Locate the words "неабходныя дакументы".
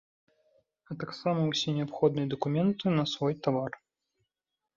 1.77-2.95